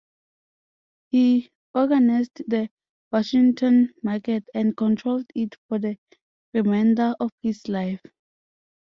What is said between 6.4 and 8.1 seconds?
remainder of his life.